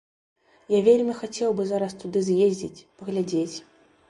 [0.75, 3.57] Я вельмі хацеў бы зараз туды з'ездзіць, паглядзець.